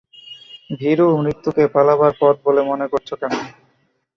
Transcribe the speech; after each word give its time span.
ভীরু, 0.69 1.07
মৃত্যুকে 1.17 1.63
পালাবার 1.73 2.13
পথ 2.19 2.35
বলে 2.45 2.61
মনে 2.61 2.85
করছ 2.87 3.09
কেন? 3.21 3.33